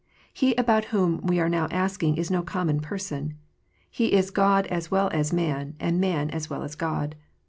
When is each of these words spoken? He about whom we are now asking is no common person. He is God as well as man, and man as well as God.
He 0.33 0.55
about 0.55 0.85
whom 0.85 1.21
we 1.21 1.39
are 1.39 1.47
now 1.47 1.67
asking 1.69 2.17
is 2.17 2.31
no 2.31 2.41
common 2.41 2.79
person. 2.79 3.35
He 3.87 4.13
is 4.13 4.31
God 4.31 4.65
as 4.65 4.89
well 4.89 5.11
as 5.13 5.31
man, 5.31 5.75
and 5.79 6.01
man 6.01 6.31
as 6.31 6.49
well 6.49 6.63
as 6.63 6.73
God. 6.73 7.15